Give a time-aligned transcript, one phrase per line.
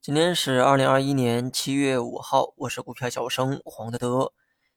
[0.00, 4.32] 今天是二零二一年七月五号，我是股票小生黄德德。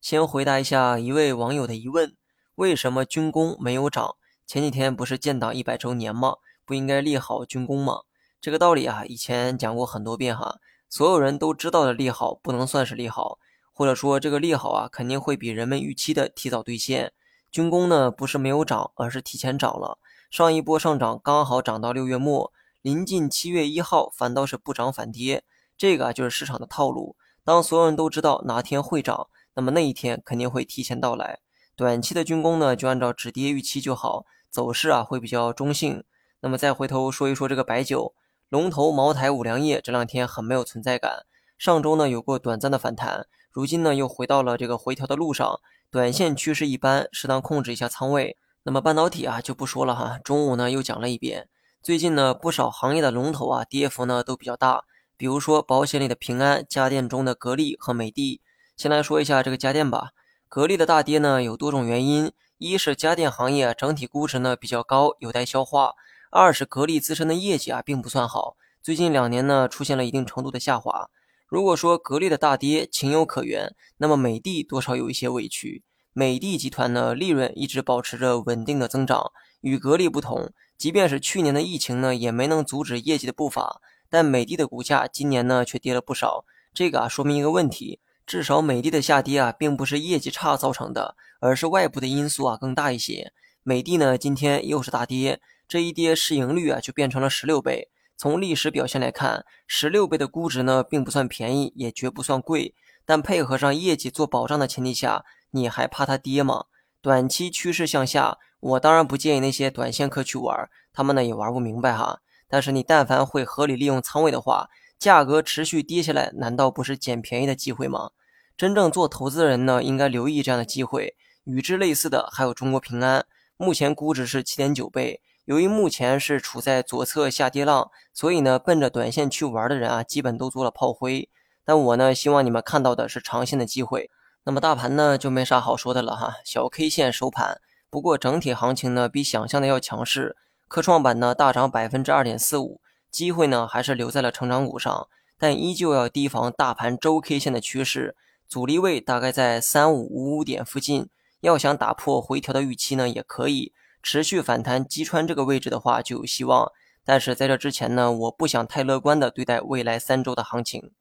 [0.00, 2.14] 先回答一下一位网友的疑问：
[2.54, 4.16] 为什么军工没有涨？
[4.46, 6.36] 前几天不是建党一百周年吗？
[6.64, 8.02] 不应该利好军工吗？
[8.40, 10.56] 这个道理啊，以前讲过很多遍哈。
[10.88, 13.38] 所有人都知道的利好不能算是利好，
[13.72, 17.12] 或者说这个利好啊，肯定会比人们预期的提早兑现。
[17.50, 19.98] 军工呢，不是没有涨，而是提前涨了。
[20.30, 22.52] 上一波上涨刚好涨到六月末。
[22.82, 25.42] 临近七月一号，反倒是不涨反跌，
[25.76, 27.16] 这个啊就是市场的套路。
[27.42, 31.40] 当所有人都知道哪天会涨，那么那一天肯定会提前到来。
[31.74, 36.04] 短期的军工呢，就按照止跌预期就好，走势啊会比较中性。
[36.40, 38.14] 那么再回头说一说这个白酒，
[38.48, 41.26] 龙头茅台、五粮液这两天很没有存在感。
[41.58, 45.58] 上周呢有过短暂的反弹，如今呢又回到了这个回调的路上，
[45.90, 48.36] 短线趋势一般，适当控制一下仓位。
[48.66, 51.48] 那么半导体啊就不说了哈，中午呢又讲了一遍。
[51.84, 54.82] 最近呢，不少行业的龙头啊，跌幅呢都比较大。
[55.16, 58.40] 比如说保险里的平安，家电中的格力和美的。
[58.76, 60.08] 先来说一下这个家电吧。
[60.48, 65.92] 格力的大跌呢有多种原因：一是家电行业整体估值呢比较高，有待消化；
[66.32, 71.08] 二是格力自身的业绩啊并不算好，最近两年呢出现了一定程度的下滑。
[71.46, 75.84] 如果说格力的大跌情有可原，那么美的多少有一些委屈。
[76.18, 80.50] 美的集团呢利润一直保持着稳定的增长，与格力不同。
[80.78, 86.46] 即便是去年的疫情呢，也没能阻止业绩的步伐，但美的的股价今年呢却跌了不少。
[86.72, 93.34] 这个啊说明一个问题，至少美的的下跌啊，并不是业绩差造成的，而是外部的因素啊更大一些。
[93.62, 97.90] 美的呢今天又是大跌，这一跌市盈率啊就变成了十六倍。
[98.16, 102.74] 从历史表现来看，十六倍的估值呢并不算便宜，也绝不算贵。
[103.08, 106.66] 但配合上业绩做保障的前提下，你还怕它跌吗？
[107.00, 108.38] 短期趋势向下。
[108.58, 112.20] 我当然不建议那些短线客去玩，他们呢也玩不明白哈。
[112.48, 118.10] 但是你但凡会合理利用仓位的话，价格持续跌下来，难道不是捡便宜的机会吗？
[118.56, 121.14] 真正做投资的人呢，应该留意这样的机会。
[121.44, 123.26] 与之类似的还有中国平安，
[123.56, 125.20] 目前估值是七点九倍。
[125.44, 131.28] 由于目前是处在左侧下跌浪，所以呢，奔着短线去玩的人啊，基本都做了炮灰。
[131.64, 134.10] 但我呢，希望你们看到的是长线的机会。
[134.48, 137.60] 那么大盘呢，就没啥好说的了哈，小 K 线收盘。
[137.90, 140.36] 不过整体行情呢，比想象的要强势。
[140.68, 142.80] 科创板呢大涨百分之二点四五，
[143.10, 148.14] 机会呢还是留在了成长股上，但依旧要提防大盘周 K 线的趋势，
[148.46, 151.08] 阻力位大概在三五五五点附近。
[151.40, 156.70] 要想打破回调的预期呢，也可以持续反弹击穿这个位置的话，就有希望。
[157.04, 160.92] 但是在这之前呢，我不想太乐观的对待未来三周的行情。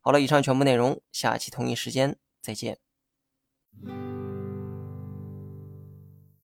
[0.00, 2.78] 好了，以上全部内容，下期同一时间再见。
[3.80, 4.01] Mm-hmm.